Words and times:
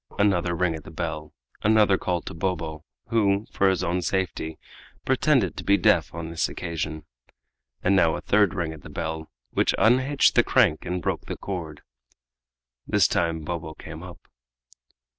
Another 0.17 0.55
ring 0.55 0.73
at 0.73 0.83
the 0.83 0.89
bell; 0.89 1.31
another 1.61 1.95
call 1.95 2.21
to 2.23 2.33
Bobo, 2.33 2.83
who, 3.09 3.45
for 3.51 3.69
his 3.69 3.83
own 3.83 4.01
safety, 4.01 4.57
pretended 5.05 5.55
to 5.57 5.63
be 5.63 5.77
deaf 5.77 6.11
on 6.11 6.31
this 6.31 6.49
occasion. 6.49 7.05
And 7.83 7.95
now 7.95 8.15
a 8.15 8.21
third 8.21 8.55
ring 8.55 8.73
at 8.73 8.81
the 8.81 8.89
bell, 8.89 9.29
which 9.51 9.75
unhitched 9.77 10.33
the 10.33 10.43
crank 10.43 10.87
and 10.87 11.03
broke 11.03 11.25
the 11.27 11.37
cord. 11.37 11.83
This 12.87 13.07
time 13.07 13.41
Bobo 13.41 13.75
came 13.75 14.01
up. 14.01 14.27